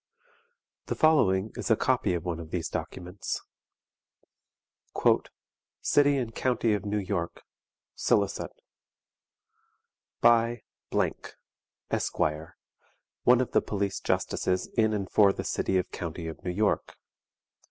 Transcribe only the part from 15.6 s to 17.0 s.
and County of New York.